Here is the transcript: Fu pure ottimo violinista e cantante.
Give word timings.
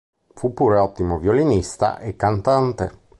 Fu 0.33 0.51
pure 0.55 0.79
ottimo 0.79 1.19
violinista 1.19 1.99
e 1.99 2.15
cantante. 2.15 2.99